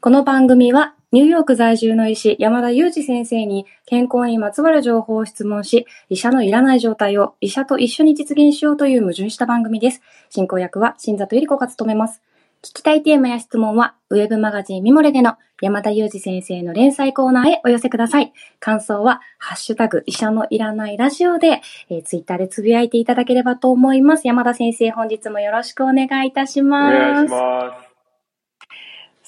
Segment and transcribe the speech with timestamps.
[0.00, 10.00] この番組は、ニューヨーク在住の医師、山田裕二先生に健康にまつわる情報を質問し、医者のいらない状態を医者と一緒に実現しようという矛盾した番組です。
[10.30, 12.22] 進行役は新里ゆり子が務めます。
[12.62, 18.32] 聞きたいテーマや質問は、ウェブマガジンミモレでの山田裕二先生の連載コーナーへお寄せください。
[18.60, 21.60] 感想は、ハッシュタグ、医者のいらないラジオで、
[21.90, 24.28] えー、ツイッターでつぶやいていただければと思います。
[24.28, 26.96] 山田先生、本日もよろしくお願いいたします。
[26.96, 27.87] お願いします。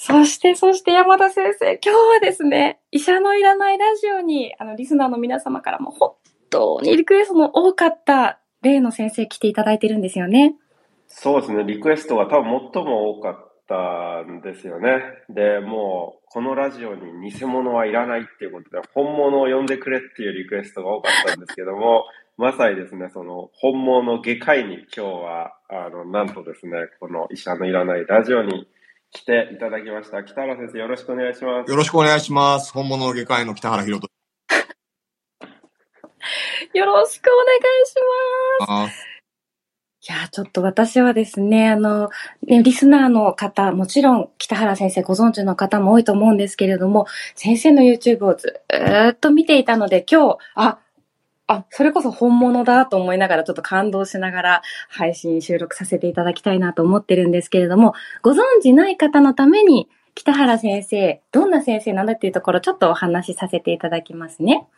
[0.02, 6.14] そして、そして山田先生、今日はですね、医者のいらないラジオに、あの、リスナーの皆様からも本
[6.48, 10.54] 当にリクエストの多かった例の先生来ていただいてるんですよね。
[11.08, 15.02] そうですね、リクエストが多分最も多かったんですよね。
[15.28, 22.06] で、もう、このラジオに偽物はいらないっていうことで、本物を呼んでくれっていうリクエストが多かったんですけども、
[22.38, 28.66] まさにですね、その本物外科医に今日は、あの、なんとですね、この医者のいらないラジオに
[29.12, 30.22] 来ていただきました。
[30.22, 31.70] 北原先生、よろしくお願いします。
[31.70, 32.72] よろしくお願いします。
[32.72, 34.08] 本物の外科医の北原博人
[36.78, 37.94] よろしくお願いし
[38.68, 39.04] ます。
[40.08, 42.08] いや、ちょっと私はですね、あの、
[42.46, 50.78] ね、リスナーの方、もちろん北原先生ご存知の方も多いと思うんですけれども、先生の YouTube をずーっと見ていたので、今日、あ、
[51.52, 64.68] あ、それこそ本物だと思いながら、ちょっと感動しながら配信収録させていただきたいなと思ってるんですけれども、ご存知ない方のために、北原先生、どんな先生なんだっていうところ、ちょっとお話しさせていただきますね。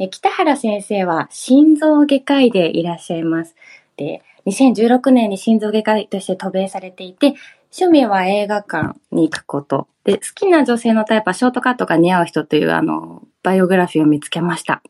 [0.00, 3.54] え北原先生は心臓外科医でいらっしゃいます。
[3.96, 7.34] で、2016年に心臓外科医として渡米されていて、
[7.70, 9.86] 趣味は映画館に行くこと。
[10.02, 14.82] で、好きな女性のタイプはショートカットが似合う人という、あの、バイオグラフィーを見つけました。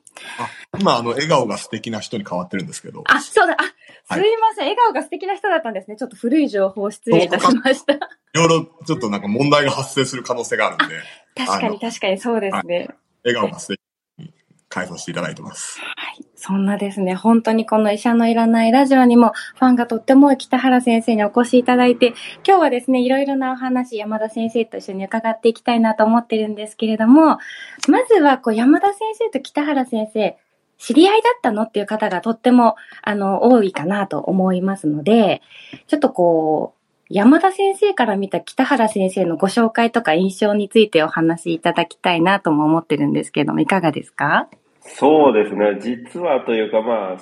[0.79, 3.05] 今、あの、笑顔が素敵な人に変わってるんですけど。
[3.07, 3.73] あ、そうだ、あ、す
[4.09, 4.65] はいいません。
[4.65, 5.97] 笑顔が素敵な人だったんですね。
[5.97, 7.95] ちょっと古い情報を失礼いたしました。
[7.95, 7.99] い
[8.35, 10.97] ろいろちょっとなんか問題が発生する可能性があるんで、
[11.37, 12.89] 確かに確かにそうですね。
[13.25, 13.81] 笑顔が素敵
[14.69, 15.81] に変えさせていただいてます。
[15.81, 16.25] はい。
[16.37, 22.15] そんなですね、本当にこの医者のいらないラジオにもファンがとっても北原先生にお越しいただいて、
[22.47, 27.39] 今日はですね、いろいろなお話、山田先生と一緒に伺っていきたいなと思ってるんですけれども、
[27.89, 30.39] まずはこう山田先生と北原先生、
[30.79, 35.43] 知り合いだったのっていう方がとっても、あの、多いかなと思いますので、
[35.89, 36.78] ちょっとこう、
[37.11, 44.51] 山田先生から見た北原先生のご紹介とか印象についてお話しいただきたいなとも思ってるんですけども、いかがですか？
[44.83, 45.79] そうですね。
[45.81, 47.17] 実はというか、まあ、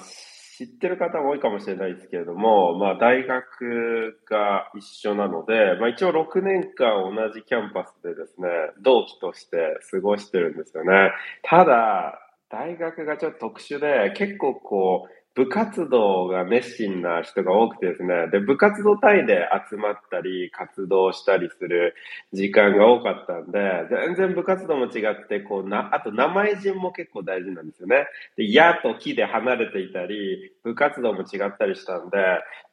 [0.57, 8.49] 知ってる方も多いかもしれないですけれども、まあ、大学が一緒なので、まあ、一応6年間同じキャンパスでですね、
[8.83, 11.13] 同期として過ごしてるんですよね。
[11.45, 21.95] ただ、大学がちょっと特殊で、結構こう、部活動が熱心な人が多くてですね、で、部活動単位で集まったり、活動したりする
[22.33, 23.59] 時間が多かったんで、
[23.91, 28.07] 全然部活動も違って、こうな、あと名前順も結構大事なんですよね。
[28.39, 32.17] で、矢と木で離れていたり、部活動も違ったりしたんで、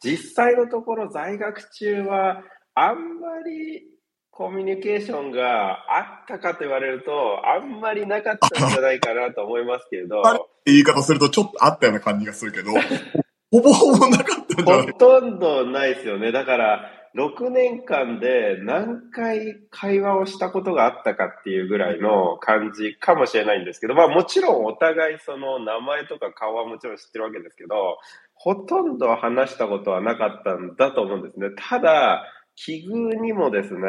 [0.02, 2.44] 実際のところ在学中は、
[2.76, 3.84] あんまり
[4.32, 10.08] コミュニケーションがあったかと言われると、あんまりなかったんじゃないかなと思いますけ れ？
[10.08, 10.24] ど、
[10.66, 12.72] 言い方するとちょっとあったような感じがするけど、
[13.52, 14.88] ほぼほぼなかったんじゃない？
[14.88, 16.32] ほとんどないですよね。
[16.32, 27.98] だから、6年間で何回会話をしたことがあったかっていうぐらいの感じかもしれないんですけど、まあもちろんお互いその名前とか顔はもちろん知ってるわけですけど、
[28.34, 31.50] ほとんど話したことはなかったんだと思うんですね。
[31.56, 32.24] ただ、
[32.56, 33.80] 奇遇にもですね、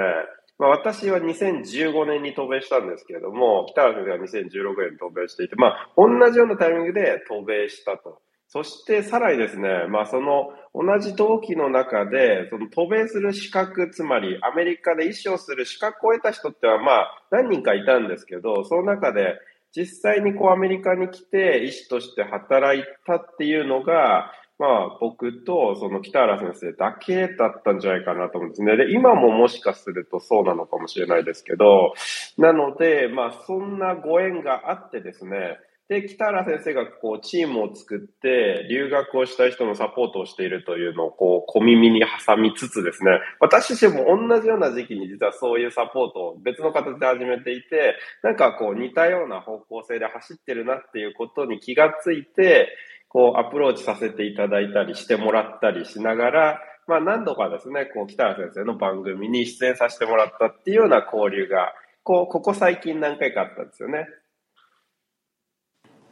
[0.59, 8.21] まあ、私は2015年に渡米したんですけれども、北原先生は2016年に渡米していて、まあ、同じようなタイミングで渡米したと。
[8.55, 19.39] そしてさらにですね、まあその同じ同期の中で、その渡米する資格、つまりアメリカで医師をする資格を得た人ってはまあ何人かいたんですけど、その中で
[19.77, 28.77] 実際にこうアメリカに来て医師として働いたっていうのが、まあ僕とその北原先生だけだったんじゃないかなと思うんですね。
[28.77, 31.95] で、今ももしかするとそうなのかもしれないですけど、
[32.39, 35.59] なので、まあそんなご縁があってですね、
[35.89, 52.69] で、北原先生がこうチームを作って留学をしたい人のサポートをしているというのをこう小耳に挟みつつですね、私自身も同じような時期に実はそういうサポートを別の形で始めていて、なんかこう似たような方向性で走ってるなっていうことに気がついて、
[53.15, 61.73] こうアプローチさせていただいたりしてもらったりしながら、まあ何度かですね、こう北原先生の番組に出演させてもらったっていうような交流が、
[62.03, 64.09] こう、ここ最近何回かあったんですよね。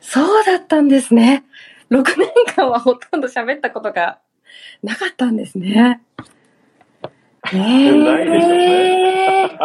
[0.01, 1.45] そうだったんですね。
[1.91, 4.21] 6年間はほとんど喋ったことが
[4.85, 6.03] なかったんですね。
[7.53, 9.59] えないでしょうえね。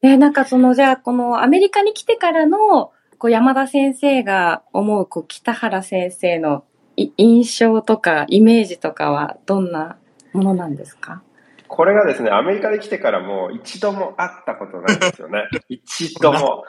[0.00, 6.64] ね、なんかその、じゃあ、このアメリカに来てからの、こう、山田先生が思う、こう、北原先生の
[6.96, 9.98] い印象とか、イメージとかは、どんな
[10.32, 11.22] ものなんですか？
[11.68, 15.44] これがですね、アメリカに来てからも一度も会ったことないんですよね。
[15.68, 16.64] 一度も。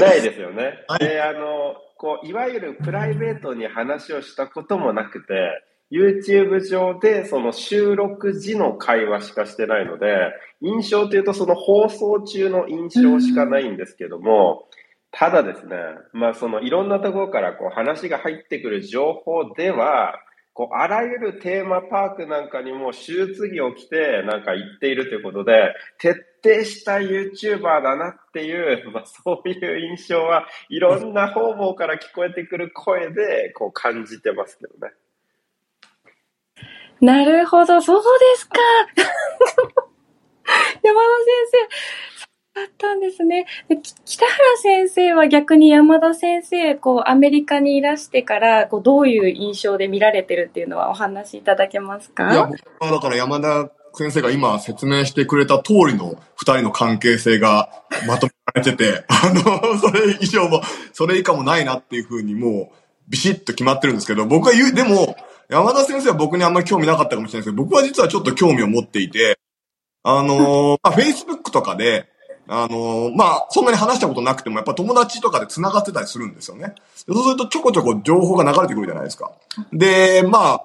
[0.00, 0.74] ないですよね。
[1.00, 14.68] で、あの、こう、いわゆるプライベートに話をしたこともなくて、YouTube 上でその収録時の会話しかしてないので、印象というとその放送中の印象しかないんですけども、
[15.12, 15.76] ただですね、
[16.12, 20.14] まあそのいろんなところからこう話が入ってくる情報では、
[20.52, 34.92] こうあらゆるテーマパークなんかにも手術着を着てなんか行っているということで、徹底した YouTuber だなっていう、 まあそういう印象はいろんな方々から聞こえてくる声でこう感じてますけどね。
[37.00, 38.58] なるほど、そうですか。
[40.82, 41.68] 山田先
[42.18, 43.46] 生、だったんですね。
[43.68, 52.32] で北原先生は逆に山田先生、こう、アメリカにいらしてから、こう、どういう印象で見られてるっていうのはお話しいただけますか？
[52.32, 57.70] いや、僕はだから山田先生が今説明してくれた通りの二人の関係性が
[58.06, 60.60] まとめられてて、 あの、それ以上も、
[60.92, 62.76] それ以下もないなっていうふうにもう、
[63.08, 65.16] ビシッと決まってるんですけど、僕は言う、でも、
[65.48, 69.38] 山田先生は僕にあんまり興味なかったかもしれないですけど、僕は実はちょっと興味を持っていて、
[70.02, 72.06] あの、まあ、Facebook とかで、
[72.52, 76.74] あのー、まあ、そんなに話したことなくても、やっぱ友達とかで繋がってたりするんですよね。
[76.94, 79.30] そうするとちょこちょこ情報が流れてくるじゃないですか。
[79.72, 80.62] で、まあ、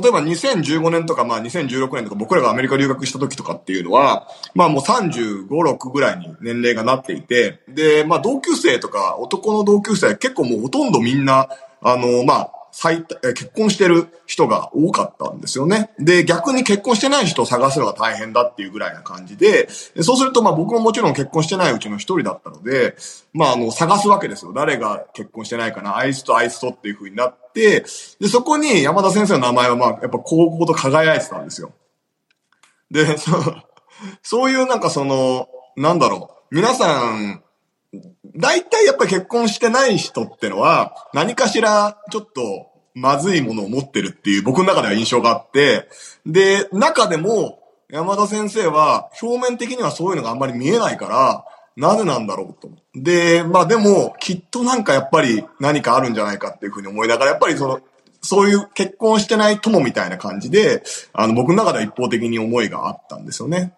[0.00, 11.48] 例えば2015年とか、まあ2016年とか僕らがアメリカ留学した時とかっていうのは、まあもう35、6ぐらいに年齢がなっていて、で、まあ同級生とか男の同級生結構もうほとんどみんな、
[11.80, 15.90] あの、まあ最結婚してる人が多かったんですよね。
[16.00, 19.68] で、逆に結婚してない人を探すのが大変だっていうぐらいな感じで、
[20.02, 22.96] そうするとまあ僕ももちろん結婚してないうちの一人だったので、
[23.32, 24.52] まああの探すわけですよ。
[24.52, 27.84] 誰が結婚してないかな、あいつとあいつとっていう風になって、
[28.18, 31.72] で、そこに山田先生の名前はまあやっぱ高校と輝いてたんですよ。
[32.90, 33.42] で、そう
[34.22, 37.40] そういうなんかその、なんだろう、皆さん、
[38.36, 45.88] 大体やっぱり結婚してない人ってのは、何かしらちょっとまずいものを持ってるっていう僕の中では印象があって、
[46.26, 51.44] で、中でも山田先生は表面的にはそういうのがあんまり見えないから、
[51.76, 52.70] なぜなんだろうと。
[52.94, 57.80] で、まあでも、きっとなんかやっぱり何かあるんじゃないかっていうふうに思いながら、やっぱりその、
[58.22, 60.82] そういう結婚してない友みたいな感じで、
[61.12, 63.74] あの、僕の中では一方的に思いがあったんですよね。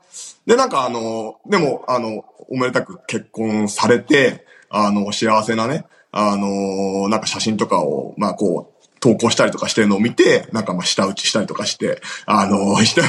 [0.46, 13.02] で、なんかあの、でも、あの、おめでたく結婚されて、あの、幸せなね、あの、なんか写真とかを、まあこう、投稿したりとかしてるのを見て、なんかまあ下打ちしたりとかして、あの、して、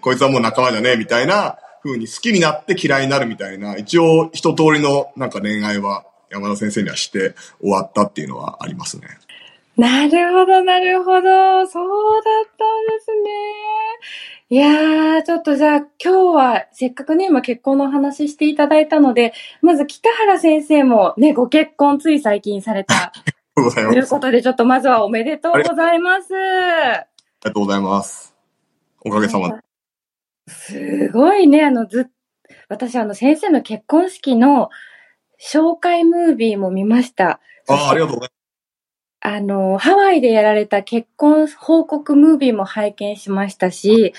[0.00, 9.06] こいつはもう仲間だねえ、みたいな風に好きになって嫌いになるみたいな、一応一通りのなんか恋愛は山田先生にはして終わったっていうのはありますね。
[9.76, 11.66] なるほど、なるほど。
[11.66, 13.30] そうだったんですね。
[14.54, 23.12] いやー、ちょっとじゃあ今日はせっかくね、今結婚の話していただいたので、まず北原先生もね、ご結婚つい最近された。
[23.58, 26.32] ということで、ちょっとまずはおめでとうございます。
[26.36, 27.04] あり
[27.46, 28.32] がとうございます。
[29.04, 29.56] おかげさまで。
[30.46, 32.08] すごいね、あの、ず
[32.68, 34.70] 私、あの、先生の結婚式の
[35.42, 37.40] 紹介ムービーも見ました。
[37.66, 38.30] ああ、ありがとうござい
[39.26, 44.12] あの、ハワイでやられた結婚報告ムービーも拝見しましたし、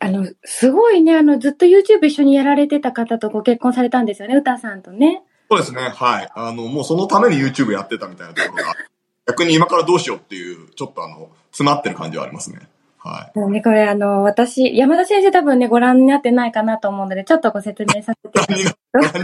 [0.00, 5.22] あの、すごいね、あの、ずっと YouTube 一緒にやられてた方とご結婚されたんですよね、歌さんとね。
[5.50, 6.28] そうですね、はい。
[6.34, 8.74] あの、もうそのために YouTube やってたみたいなところが、
[9.26, 12.60] 逆に今からどうしようっていう、ちょっとあの、詰まってる感じはありますね。
[12.98, 13.38] はい。
[13.38, 19.18] もうね、これあの、私、山田先生多分ね、ご覧になってないかなと思うので、ちょっとご説明させていただきます。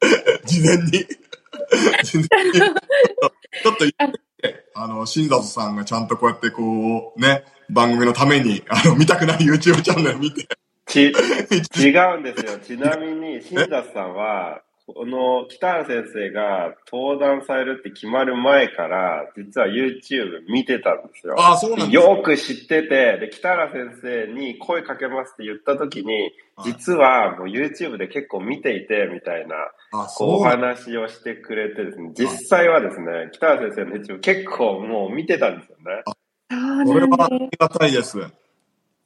[0.46, 0.90] 事前に、
[2.04, 10.46] 事前に、ちょっと言って、あの、新里さんがちゃんとこうやってこう、ね、番組のために、あの、見たくない YouTube チャンネル見て、
[10.86, 11.12] ち、
[11.78, 12.58] 違うんですよ。
[12.58, 14.62] ちなみに、新里さんは、
[14.92, 21.36] この北原先生が登壇されるって決まる前から、実は YouTube 見てたんですよ。
[21.38, 26.32] ああ、そうなんですよく知ってて、で、北原先生に声かけますって言った時に、
[26.64, 29.54] 実はもう YouTube で結構見ていて、みたいな、
[29.92, 36.02] あ、こう話をしてくれてですね、実際はですね、北原先生の YouTube 結構もう見てたんですよね。
[36.50, 37.50] それはあなんです。
[37.52, 38.18] りがたいです。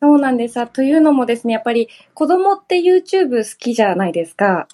[0.01, 0.59] そうなんです。
[0.59, 4.69] あというのもですね、やっぱり子供って YouTube 好きじゃないですか。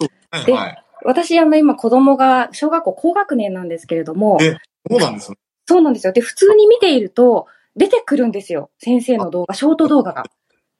[0.45, 0.83] ではい。
[1.03, 4.57] 私、あの、今子供が小学校高学年なんですけれども、え
[4.89, 5.37] そうなんですね。
[5.67, 6.13] そうなんですよ。
[6.13, 8.69] で、普通に見ていると、出てくるんですよ。
[8.77, 10.25] 先生の動画、ショート動画が。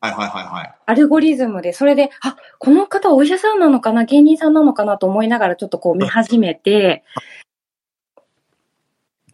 [0.02, 0.76] はいはいはいはい。
[0.86, 7.04] アルゴリズムで、それで、あ、この方お医者さんなのかな、芸人さんなのかなと思いながらちょっとこう見始めて、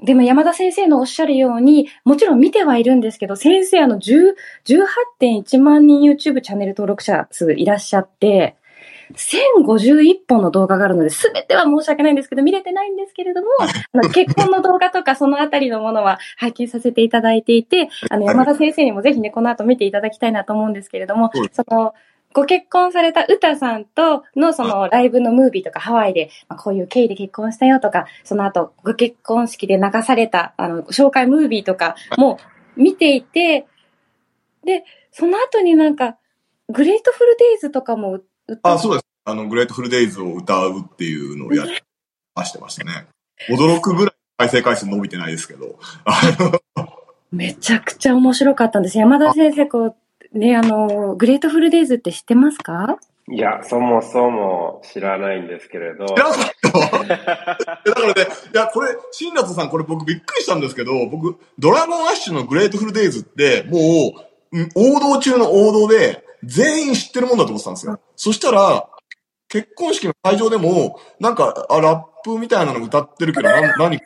[0.04, 4.36] でも山田先生のおっしゃるように、もちろん見てはいるんですけど、先生あの10
[4.66, 8.56] 18.1万人 YouTube チャンネル登録者数いらっしゃって、
[9.16, 13.48] 1051本の動画があるので、すべては申し訳ないんですけど、見れてないんですけれども、
[13.94, 21.94] あの 結婚の動画とかそのあたりのものは拝見させていただいていて、あの山田先生にもぜひね、この後見ていただきたいなと思うんですけれどもその、
[22.34, 32.39] ご結婚された歌さんとのそのライブのムービーとかハワイで、まあ、こういう経緯で結婚したよとか、その後ご結婚式で流されたあの紹介ムービーとかも
[32.75, 33.67] 見ていて、
[34.63, 36.17] で、その後になんか、
[36.69, 39.05] グレートフルデイズとかも歌あ、そうです。
[39.25, 41.72] あの、グレートフルデイズを歌うっていうのをやり
[42.36, 43.07] ましてましたね。
[43.50, 45.79] 驚くぐらい再生回数伸びてないですけど。
[47.31, 48.98] めちゃくちゃ面白かったんです。
[48.98, 49.96] 山田先生、こう、
[50.34, 53.00] ね、あの、グレートフルデイズって知ってますか？
[53.29, 56.05] いや、そもそも知らないんですけれど。
[56.05, 64.13] 知らなかっただからね、いや、これ、新里さん、これ僕びっくりしたんですけど、僕、ドラゴンアッシュのグレートフルデイズって、も
[64.51, 68.00] う、うん王道中の王道で、全員知ってるもんだと思ってたんですよ。
[68.15, 68.88] そしたら、
[69.50, 74.00] 結婚式の会場でも、なんか、あ、ラップみたいなの歌ってるけど、な何、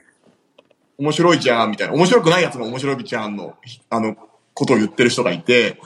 [0.98, 1.94] 面白いじゃん、みたいな。
[1.94, 3.56] 面白くないやつも面白いじゃんの、
[3.92, 4.16] あの、
[4.54, 5.80] ことを言ってる人がいて、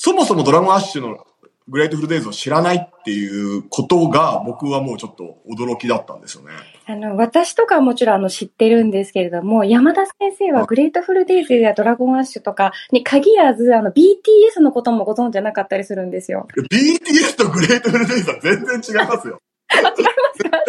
[0.00, 1.26] そもそもドラゴンアッシュの
[1.66, 6.52] グレートフルデイズを知らないっていうことが、僕はもうちょっと驚きだったんですよね。
[6.86, 16.46] あの、私とかはもちろんあの知ってるんですけれども、山田先生はグレートフルデイズやドラゴンアッシュとかに限らず、あの、BTS のこともご存知じゃなかったりするんですよ。
[16.70, 19.42] BTS とグレートフルデイズは全然違いますよ。
[19.68, 19.92] あ、違いま
[20.36, 20.62] すか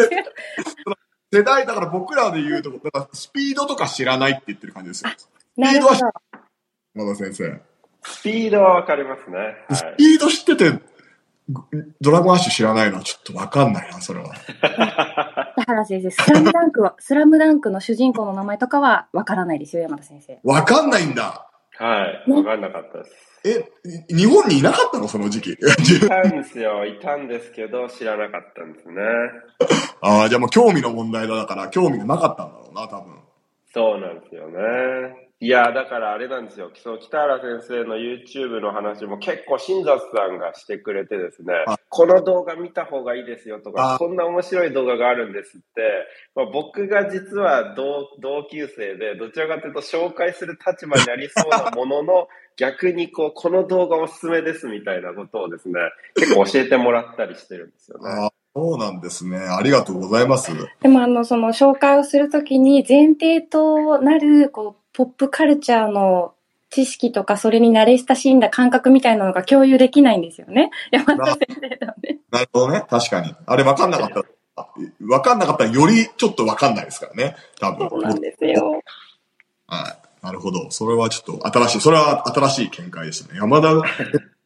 [1.32, 5.10] 世代、だから僕らで言うと、だからスピードとか知らないって言ってる感じですよ。
[5.56, 6.00] なるほど。
[6.94, 7.69] まだ先生。
[8.02, 9.54] スピードはわかりますね。
[9.70, 9.96] スはい。
[9.96, 10.78] ピード知ってて、
[11.48, 11.62] ぐ
[12.00, 14.34] ドラゴンアッシュ知らないのはちょっとわかんないな、それは。
[15.56, 20.38] 田原先生、スラムダンクは、スラムダンクの主人公の名前とかはわからないですよ、山田先生。
[20.44, 21.46] わかんないんだ。
[21.76, 22.30] はい。
[22.30, 23.30] わかんなかったです。
[23.42, 23.70] え、
[24.12, 25.52] い日本にいなかったのその時期？
[25.52, 25.56] い
[26.06, 26.84] たんですよ。
[26.84, 29.02] いたんですけど、知らなかったんですね。
[30.02, 33.18] ああ、じゃあもう興味の問題だから、興味がなかったんだろうな、多分。
[33.72, 35.29] そうなんですよね。
[35.42, 36.70] いや、だからあれなんですよ。
[36.74, 45.82] その北原先生の YouTube の話も結構新雑さんがしてくれてですねあ、この動画見た方がいいですよとかあ、こんな面白い動画があるんですって、
[46.36, 52.28] まあ、僕が実は同同級生で、どちらかというと紹介する立場にありそうなものの、
[52.58, 55.74] 逆にこう、この動画おすすめですみたいなことをですね、
[56.16, 58.28] 結構教えてもらったりしてるんですよね。
[58.54, 59.38] そうなんですね。
[59.38, 60.50] ありがとうございます。
[60.80, 66.34] でもあの、その紹介をするときに前提となる、こう、ポップカルチャーの
[66.68, 70.70] 知識とか、それに慣れ親しんだ感覚みたいなのが共有できないんですよね。
[70.90, 72.18] 山田先生とはね。
[72.30, 72.84] なるほどね。
[72.88, 73.34] 確かに。
[73.46, 74.22] あれ分かんなかったら、
[74.56, 74.68] あ
[75.00, 77.36] 分かんなかったらよりちょっと分かんないですからね。
[77.60, 77.88] 多分。
[77.88, 78.82] そうなんですよ。
[79.66, 80.24] はい。
[80.24, 80.70] なるほど。
[80.70, 83.38] それはちょっと新しい、それは新しい見解でしたね。
[83.38, 83.84] 山田が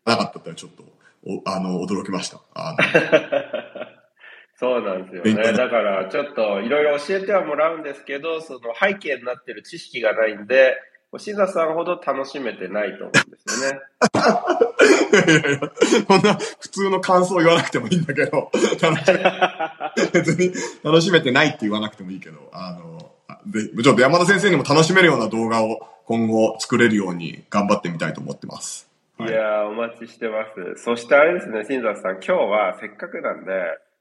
[0.05, 0.85] なかったってちょっと、
[1.27, 2.41] おあの、驚きました。
[2.55, 3.94] あの
[4.57, 5.53] そうなんですよね。
[5.53, 10.77] だから、ちょっといろいろ教えてはもらうんですけど、その背景になってる知識がないんで、
[11.19, 13.81] シザさんほど楽しめてないと思うんですよね。
[15.15, 19.23] いやいや、こんな普通の感想言わなくてもいいんだけど、楽しめ
[20.13, 28.91] 別に楽しめてないって言わなくてもいいけど、あの、あでちょっと山田先生にも楽しめるような動画を今後作れるように頑張ってみたいと思ってます。
[29.21, 30.45] いやー、お待ちしてま
[30.77, 30.83] す。
[30.83, 33.53] そしてあれですね、新座さん、今日はせっかくなんで、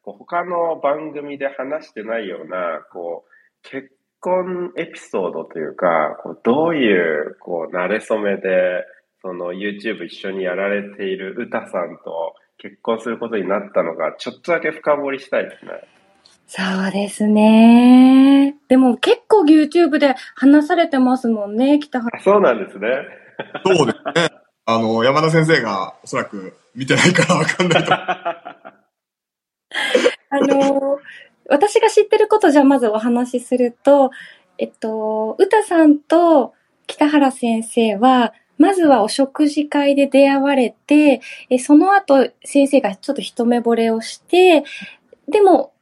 [0.04, 8.86] こう他の番組で話してないような、こう、結婚エピソードというか、こうどういう、こう、慣れ初めで、
[9.22, 15.72] その YouTube 一緒にやられている歌さんと結婚することになったのが、ちょっとだけ深掘りしたいですね。
[16.48, 18.56] そうですね。
[18.68, 22.18] でも結構 YouTube で話されてますもんね、北原。
[22.18, 22.90] あそうなんですね。
[23.66, 24.30] そうですね。
[24.66, 28.06] あの、山田先生がおそらく見てないからわかんないと思う。
[30.34, 31.00] あの、
[31.50, 34.12] 私が知ってることじゃあまずお話しすると、
[34.58, 36.54] えっと、歌さんと
[36.88, 44.63] 北原先生は、まずはお食事会で出会われて、えその後先生がちょっと一目惚れをして、
[45.28, 45.74] でも、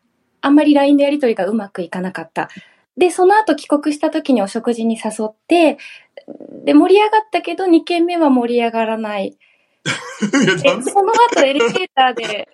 [0.41, 2.49] あんまり LINE のやりとりがうまくいかなかった。
[2.97, 5.77] で、その後帰国した時にお食事に誘って、
[6.65, 9.27] で、盛り上がったけど2軒目は盛り上がらない。
[9.83, 12.47] いその後エレベーターで、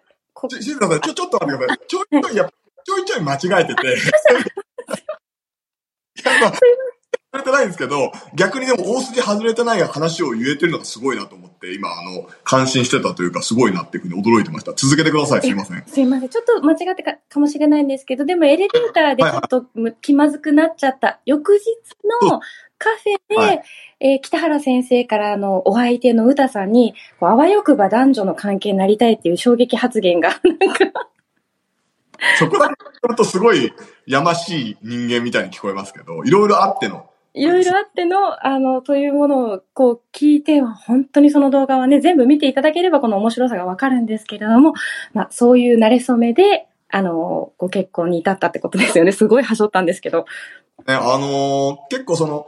[0.49, 1.87] 静香さん、ちょ、ちょっと待ってください。
[1.87, 3.87] ちょいちょい、ちょいちょい間違えてて。
[6.17, 6.59] いやまあそ
[7.37, 14.73] れてないんですけど、逆にでも大筋外れてない話を言えてるのがすごいなと思って、今、あの、感心してたというか、すごいなっていうふうに驚いてました。
[14.73, 15.41] 続けてください。
[15.41, 15.83] すいません。
[15.87, 16.29] すいません。
[16.29, 21.65] ちょっと間違ってかかもしれないんですけど、でもエレベーターでちょっとむ気まずくなっちゃった翌日
[22.21, 22.39] の
[22.77, 23.63] カフェで、はい
[23.99, 31.09] えー北原先生からあのお相手の歌さんに、こうあわよくば男女の関係になりたいっていう衝撃発言が、 なんか、
[32.37, 32.73] そこだけ
[33.07, 33.73] 聞くとすごい
[34.05, 37.09] やましい人間みたいに聞こえますけど、いろいろあっての。
[37.37, 44.73] いろいろあっての、あの、というものをこう聞いて、本当にその動画はね、全部見ていただければこの面白さがわかるんですけれども、
[45.13, 49.11] まあ、そういう慣れ初めで、あの、ご結婚に至ったってことですよね。
[49.11, 50.25] すごいはしょったんですけど。
[50.87, 52.47] ね、あのー結構その、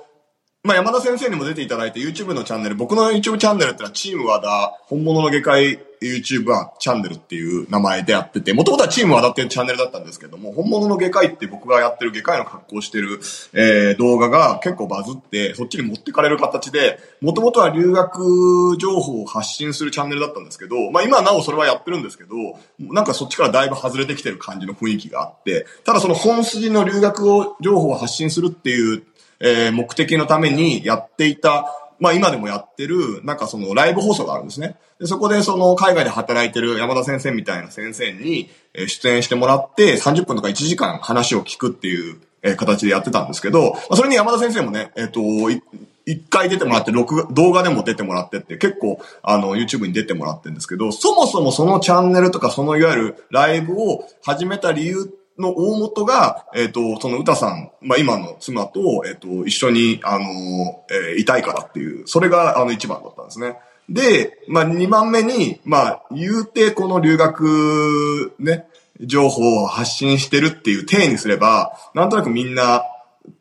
[0.64, 13.20] まあ、山田先生にも出ていただいて YouTube のチャンネル、僕の YouTube チャンネルってのはチーム和田、本物の外科医 YouTuber チャンネルっていう名前でやってて、もともとはチーム和田っていうチャンネルだったんですけども、本物の外科医って僕がやってる外科医の格好してる、
[13.54, 22.34] えー、動画が結構バズって、そっちに持ってかれる形で、もともとは留学情報を発信するチャンネルだったんですけど、まあ今なおそれはやってるんですけど、
[22.80, 29.04] なんかそっちからだいぶ外れてきてる感じの雰囲気があって、ただその本筋の留学を情報を発信するっていう
[29.40, 31.66] えー目的のためにやっていた、
[32.00, 34.78] まあ今でもやってる、なんかそのライブ放送があるんですね。
[35.00, 38.50] でそこでその海外で働いてる山田先生みたいな先生に
[38.88, 42.20] 出演してもらって30分とか1時間話を聞くっていう
[42.58, 45.62] 形でやってたんですけど、まあそれに山田先生もね、えっ、と、い
[46.06, 63.58] 一回出てもらって、録画動画でも出てもらってって、結構、あの、YouTube に出てもらってるんですけど、そもそもそのチャンネルとか、そのいわゆるライブを始めた理由っの大元が、えっ、と、その歌さん、まあ、今の妻と、えっ、と、一緒に、あの、えーいたいからっていう、それが、あの、一番だったんですね。
[63.90, 68.68] で、まあ、二番目に、まあ、言うて、この留学、ね、
[69.00, 72.84] 情報を発信してるっていう体にすれば、なんとなくみんな、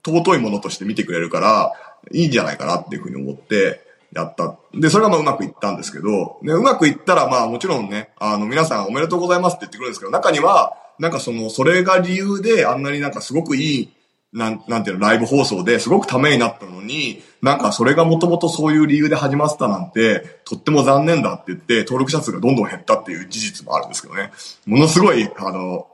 [0.07, 1.73] 尊いものとして見てくれるから、
[2.13, 3.83] いいんじゃないかなっていうふうに思って、
[4.15, 4.57] やった。
[4.75, 13.89] で、それがまあうまくいったんですけど、ね、うまくいったらまあもちろんね、あの皆さんおめでとうございますって言ってくるんですけど、中には、なんかその、それが理由であんなになんかすごくいい、
[14.33, 24.33] なん、なんていうの、ライブ放送ですごくためになったのに、なんかそれがもともとそういう理由で始まってたなんて、とっても残念だって言って、登録者数がどんどん減ったっていう事実もあるんですけどね。
[24.67, 25.89] ものすごい、あの、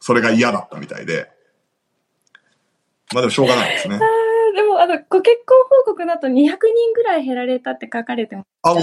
[0.00, 1.30] それが嫌だったみたいで。
[3.14, 4.00] まあでもしょうがないですね。
[4.54, 6.56] でも、あの、ご結婚報告の後200人
[6.94, 8.82] ぐらい減られたって書かれてまあ、もう。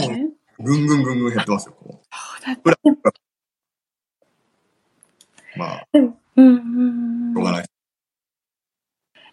[0.64, 2.98] ぐんぐんぐんぐん減ってますよ、こそうだっう。
[3.04, 3.29] た。
[5.60, 7.66] まあ、でも、うんうんうんしょうがない。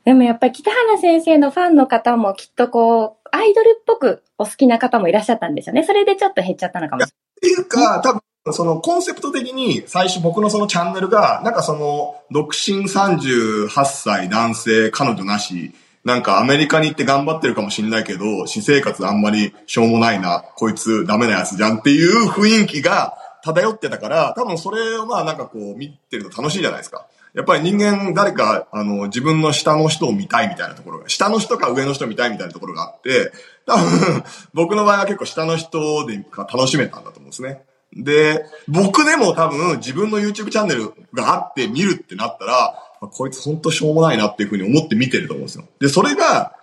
[0.04, 5.82] でもやっぱり北原先生のファンの方もきっとこう、アイドルっぽくお好きな方もいらっしゃったんですよね。
[5.84, 7.10] それでちょっと減っちゃったのかもしっ
[7.40, 8.12] ていうか、多
[8.44, 15.72] 分、そのコンセプト的に最初僕のそのチャンネルが、なんかその、独身38歳男性彼女なし、
[16.04, 27.06] なんかアメリカに行って頑張ってるかもしれないけど、私生活あんまりしょうもないな、こいつダメなやつじゃんっていう雰囲気が漂ってたから、多分それをまあなんかこう見てると楽しいじゃないですか。
[27.34, 33.30] やっぱり人間誰か、あの、自分の下の人を見たいみたいなところが、下の人か上の人を見たいみたいなところがあって、
[33.66, 37.62] 多分、僕の場合は結構下の人で楽しめたんだと思うんですね。
[37.92, 45.64] で、僕でも多分自分の YouTube チャンネルがあって見るってなったら、こいつ本当しょうもないなっていうふうに思って見てると思うんですよ。
[45.78, 46.54] で、それが、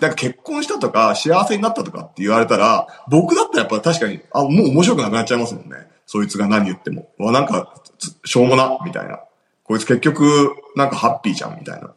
[0.00, 5.89] なんか結婚したとか幸せになったとかって言われたら、僕だったらやっぱ確かに、あ、もう面白くなくなっちゃいますもんね。
[6.10, 7.08] そいつが何言っても。
[7.20, 9.20] うわ、なんか、つしょうもな、みたいな。
[9.62, 11.94] こいつ結局、なんかハッピーじゃん、みたいな。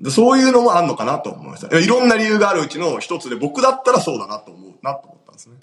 [0.00, 1.78] でそういうのもあんのかなと思いました。
[1.78, 5.54] いろんな理由があるうちの一つで、僕だったらそうだなと思うなと思ったんですね。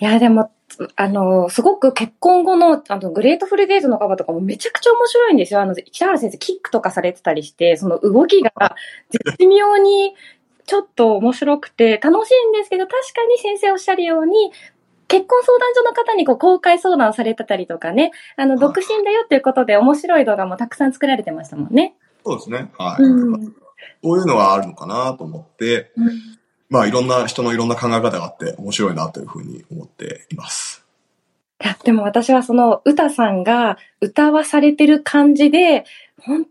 [0.00, 0.50] いや、でも、
[0.96, 5.60] あの、すごく結婚後の、あの、グレートフルデイズのカバーとかもめちゃくちゃ面白いんですよ。
[5.60, 8.74] あの、北原先生、キックとかされてたりして、その動きが
[9.10, 10.14] 絶妙に
[10.64, 14.52] ちょっと面白くて楽しいんですけど、確かに先生おっしゃるように、
[15.08, 21.94] 結婚相談所の方にこう公開相談されてたりとかね、あの、独身だよっていうことで面白い動画もたくさん作られてましたもんね。
[22.24, 22.70] そうですね。
[22.78, 23.02] はい。
[23.02, 23.54] うん。
[24.02, 25.90] そういうのはあるのかなと思って、
[26.68, 30.84] まあいろんな人のいろんな考え方があって面白いなというふうに思っています。
[31.64, 35.84] いや、でも私はその歌さんが歌わされてる感じで、
[36.20, 36.46] ほん、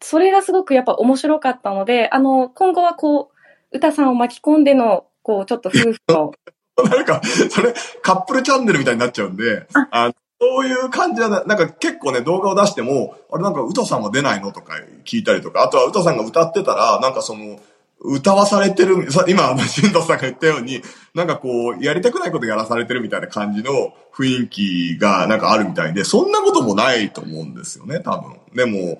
[0.00, 3.30] それがすごくやっぱ面白かったので、あの、今後はこ
[3.72, 6.32] う、歌さんを巻き込んでの、こう、ちょっと夫婦の、
[6.88, 17.60] なんか、それ、カップルチャンネルみたいになっちゃうんで、あそういう感じはな、なんか結構ね、動画を出しても、あれなんか歌さんは出ないのとか聞いたりとか、あとは歌さんが歌ってたら、なんかその、
[18.02, 20.80] 歌わされてる、さ今、新藤さんが言ったように、
[21.14, 28.38] なんかこう、やりたくないことやらされてるみたいな感じの雰囲気がなんかあるみたいで、そんなこともないと思うんですよね、多分。
[28.54, 28.98] でも、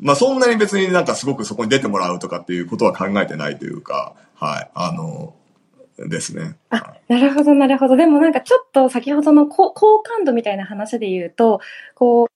[0.00, 5.34] まあそんなに別になんかすごくそこに出てもらうとかっていうことは考えてないというか、はい、あの、
[6.08, 6.56] ですね。
[6.70, 7.96] あ、なるほど、なるほど。
[7.96, 11.60] でもなんかちょっと先ほどの好感度みたいな話で言うと、
[11.94, 12.32] こう、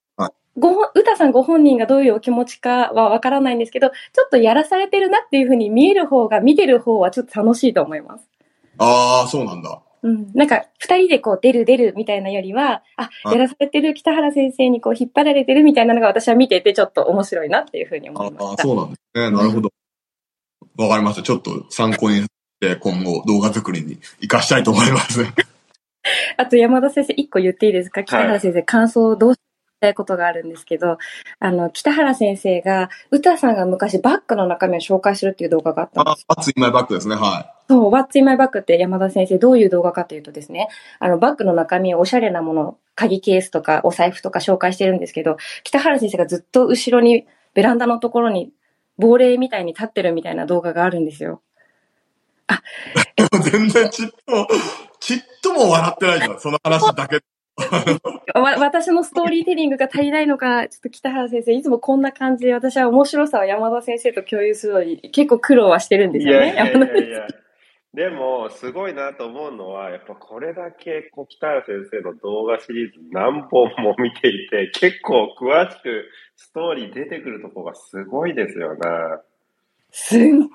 [0.59, 3.95] ご本、歌さんご本人がどういうお気持ちかはわからないんですけど、ちょ
[4.27, 8.27] っとやらされてるなっていうふうに見える方が、見てる方はちょっと楽しいと思います。
[8.79, 9.83] ああ、そうなんだ。
[10.03, 10.31] うん。
[10.35, 18.45] なんか、二人でこう、出る出るみたいなよりは、あ、やらされてる北原先生にこう、引っ張られてるみたいなのが私は見てて、ちょっと面白いなっていうふうに思いました。
[18.45, 19.31] ああ、そうなんですね。
[19.31, 19.71] なるほど。
[20.79, 21.23] わかりました。
[21.23, 22.29] ちょっと参考にし
[22.61, 25.25] て今後動画作りに活かしたいと思います。
[26.37, 28.05] あと山田先生、一個言っていいですか？
[28.05, 29.40] 北原先生、はい、感想どうし
[29.81, 30.99] たいことがあるんですけど、
[31.40, 36.25] あの、北原先生が、歌さんが昔バッグの中身を紹介するっていう動画があったんです。
[36.29, 37.64] あ、What's in my bag ですね、はい。
[37.69, 40.69] そう、What's in my bag って山田先生どういう動画かというとですね、
[41.01, 48.53] あの、バッグの中身をおしゃれなもの、鍵ケースとかお財布とか紹介してるんですけど、北原先生がずっと後ろに、ベランダのところに、
[48.99, 51.42] 亡霊みたいに立ってるみたいな動画があるんですよ。
[52.49, 52.63] あ、
[53.51, 54.49] 全然ちっと、
[55.01, 57.21] ちっとも笑ってないじゃん、その話だけ。
[58.39, 66.53] わ私のストーリーテリングが足りないのか、ちょっと北原先生、いつもこんな感じで私は面白さを山田先生と共有するのに結構苦労はしてるんですよね。
[66.53, 67.27] いやいやいやいや
[67.97, 76.05] でも、すごいなと思うのは、やっぱこれだけこう北原先生の動画シリーズ何本も見ていて、結構詳しく
[76.37, 78.81] ストーリー出てくるとこがすごいですよね。
[79.91, 80.51] すん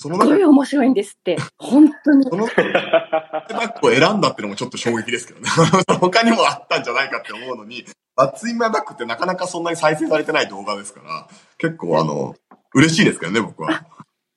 [0.00, 0.44] その中で。
[0.44, 1.36] 面白いんですって。
[1.58, 2.22] 本当に。
[2.22, 5.48] そのバッグを選んだってのもちょっと衝撃ですけどね。
[6.00, 7.84] 他にもあったんじゃないかって思うのに、
[8.14, 11.26] バッツインマイバッグってなかなかそんなに再生されてない動画ですから、
[11.58, 12.36] 結構あの、
[12.74, 13.82] 嬉しいですけどね、僕は。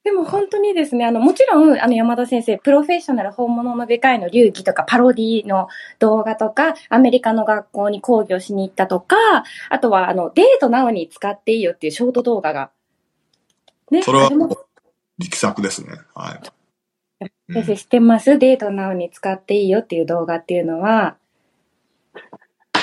[0.03, 5.67] でも本当にですね、あの、もちろん、あの、山田先生、プロフェッショナル本物の外科医の流儀とか、パロディの
[5.99, 9.15] 動画とか、アメリカの学校に講義をしに行ったとか、
[9.69, 12.71] あとは、あの、デートなおに使っていいよっていうショート動画が、
[13.91, 14.31] ね、それは、
[15.21, 15.93] 力作ですね。
[16.13, 16.39] はい。
[17.53, 21.17] 先生知ってます、デートなのに使っていいよっていう動画っていうのは、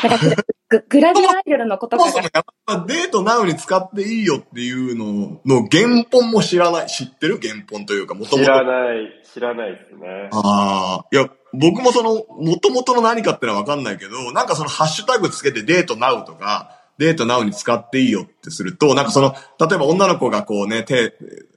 [0.03, 0.27] なんか
[0.69, 2.85] グ グラビアアイドルのことかが。
[2.87, 6.87] デートなのに使っていいよっていうのの原本も知らない。
[6.89, 8.45] 知ってる原本というか、もともと。
[8.45, 10.29] 知らない、知らないですね。
[10.33, 11.07] ああ。
[11.11, 21.15] いや、僕もその、もともとの何かってのはわかんないけど、なんかそのハッシュタグつけてデートなうとか、デートなうに使っていいよってすると、なんかその、例えば女の子がこうね、手、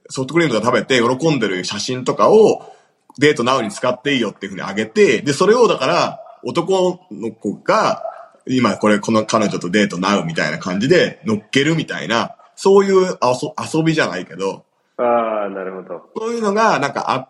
[0.08, 2.72] ソフトクリームとか食べて喜んでる写真とかを
[3.18, 8.02] デートなうに使っていいよっていうふうにあげて、で、それをだから男の子が
[8.46, 14.64] 今これこの彼女とデートなうみたいな感じで乗っけるみたいな、そういう遊びじゃないけど。
[14.96, 16.02] ああ、なるほど。
[16.16, 17.28] そういうのがなんかあ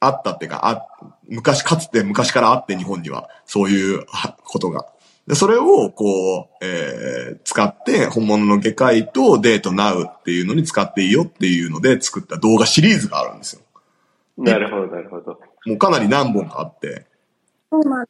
[0.00, 0.86] あったっていうか、あ
[1.28, 4.04] 昔、かつて昔からあって日本には、そういう
[4.44, 4.86] ことが。
[5.26, 13.62] で、それを、こう、えー、使って、本物の外科医とデートナウっていうのに使っていいよっていうので作った動画シリーズがあるんですよ。
[14.36, 15.38] なるほど、なるほど。
[15.66, 17.06] もうかなり何本かあって。
[17.70, 18.06] そうなん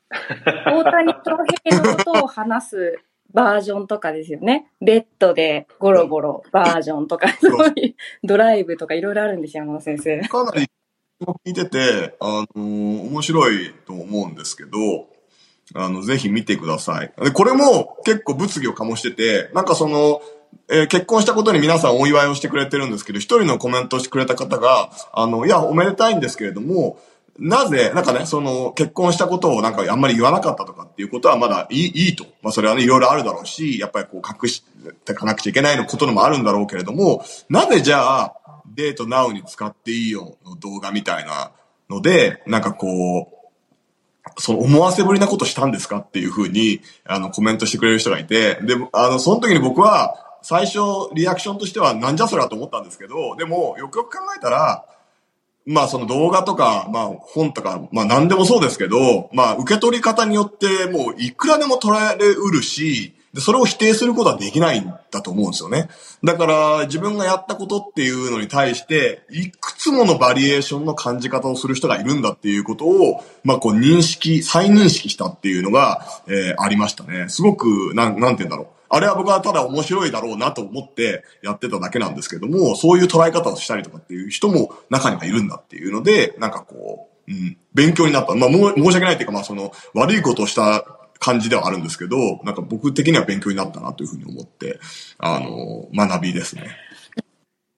[0.66, 2.98] 大谷翔平のことを話す
[3.33, 4.70] バージョンとかですよね。
[4.81, 10.20] ベッドでゴロゴロバージョンとか、そういうドライブとかいろいろあるんですよ、山田先生。
[10.20, 10.66] かなり
[11.46, 15.09] 聞いてて、あのー、面白いと思うんですけど、
[15.74, 17.12] あの、ぜひ見てください。
[17.22, 20.22] で、これも結構物議を醸してて、なんかその、
[20.70, 26.98] えー、結婚したことに皆さんお祝いをしてくれてるんですけど、一人のコメントしてくれた方が、あの、いや、おめでたいんですけれども、
[27.38, 32.24] なぜ、なんかね、その、結婚したことをなんかあんまり言わなかったとかっていうことはまだいい、いいと。
[32.42, 34.62] まあそれはね、いろいろあるだろうし、やっぱりこう隠し
[35.04, 38.34] てかなくちゃいけないのことのもあるんだろうけれども、なぜじゃあ、
[38.72, 41.50] デートナウに使っていいよの動画みたいな
[41.90, 43.43] ので、なんかこう、
[44.38, 50.78] その思わせぶりなことしたんですかっていうふうに、あの、コメントしてくれる人がいて、で、あの、その時に僕は、最初、
[51.14, 54.84] リアクションとしては、なんじゃそりゃと思ったんですけど、でも、よくよく考えたら、
[55.66, 65.88] まあその動画とか、まあ本とか、まあ何でもそうですけど、まあ受け取り方によってもういくらでも捉えれうるし、で、それを否定することはできないんだと思うんですよね。
[66.22, 77.28] だから、自分がやったことっていうのに対して、いくつものバリエーションの感じ方をする人がいるんだっていうことを、まあ、こう認識、再認識したっていうのが、えー、ありましたね。
[77.28, 78.66] すごく、なん、なんて言うんだろう。
[78.88, 88.34] あれは僕はただ面白いだろうなと思ってやってただけなんですけども、そういう捉え方をしたりとかっていう人も中にはいるんだっていうので、なんかこう、うん、勉強になった。
[88.36, 90.86] まあ、申し訳ないっていうか、まあ、その、悪いことをした
[91.18, 94.79] 感じではあるんですけど、なんか僕的には勉強になったなというふうに思って、
[95.18, 96.77] あの、学びですね。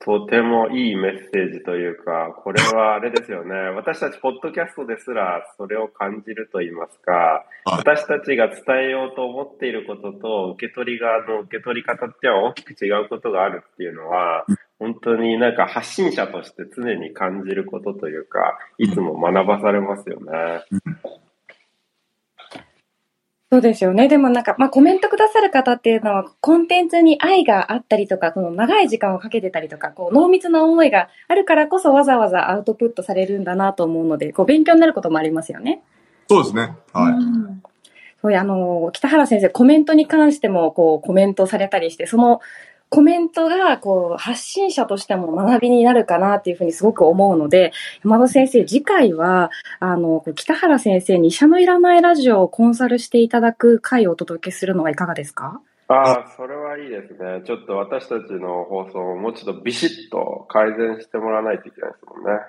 [0.06, 3.54] とてもいいメッセージというか、これはあれですよね。
[3.74, 14.46] 私たち、ポッドキャストですらそれを感じると言いますか、はい私たちが伝えようと思っていることと、受け取り側の受け取り方っては大きく違うことがあるっていうのは、
[14.78, 20.62] 本当になんか発信者として常に感じることというか、いつも学ばされますよね。
[23.50, 24.08] そうですよね。
[24.08, 35.82] でもなんか、まあコメントくださる方っていうのは、コンテンツに愛があったりとか、この長い時間をかけてたりとか、こう濃密な思いがあるからこそわざわざアウトプットされるんだなと思うので、こう勉強になることもありますよね。
[36.28, 36.74] そうですね。
[36.92, 37.12] はい。
[37.12, 37.62] うん
[38.22, 42.40] そうあの、北原先生、コメントに関しても、こう、コメントされたりして、その
[42.88, 47.72] コメントが、こう、発信者としても学びになるかなっていうふうにすごく思うので、
[48.04, 55.60] 山田先生、次回は、あの、北原先生に医者のいらないラジオをコンサルしていただく回をお届けするのはいかがですか？
[55.88, 57.42] ああ、それはいいですね。
[57.44, 62.40] ちょっと私たちの放送をもうちょっとビシッと改善してもらわないといけないですもんね。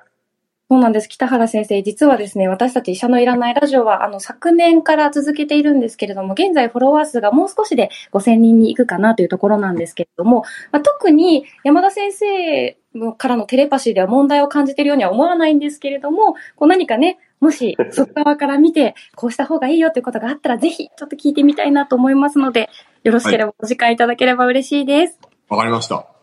[0.70, 1.08] そうなんです。
[1.08, 12.78] 北原先生、実はですね、私たち医者のいらないラジオは、あの、昨年から続けているんですけれども、現在フォロワー数がもう少しで5000人に行くかなというところなんですけれども、まあ、特に山田先生
[13.18, 22.70] からのテレパシーでは問題を感じているようには思わないんですけれども、こう何かね、もし外側から見て、こうした方がいいよということがあったら、ぜひちょっと聞いてみたいなと思いますので、
[23.04, 25.18] よろしければお時間いただければ嬉しいです。
[25.48, 26.17] わかりました。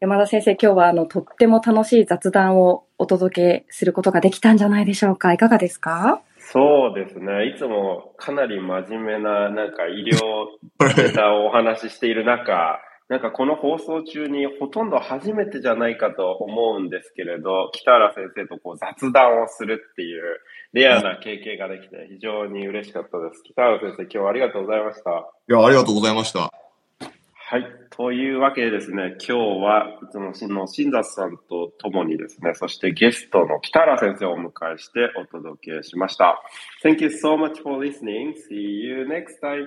[0.00, 5.32] 山田先生、今日はあの、とっても楽しい雑談をお届けすることができたんじゃないでしょうか。
[5.34, 6.22] いかがですか？
[6.38, 7.46] そうですね。
[7.48, 10.16] いつもかなり真面目な、なんか医療
[10.96, 20.22] ネタをお話ししている中、 なんかこの放送中にほとんど初めてじゃないかと思うんですけれど、北原先生とこう雑談をするっていう
[20.72, 23.42] レアな経験ができて非常に嬉しかったです。
[23.42, 25.10] 北原先生、今日はありがとうございました。
[25.10, 26.50] いや、ありがとうございました。
[27.50, 27.66] はい。
[27.90, 36.40] というわけでですね、今日はいつもの新雑さんと共にですね、そしてゲストの北原先生をお迎えしてお届けしました。
[36.84, 38.34] Thank you so much for listening.
[38.48, 39.66] See you next time.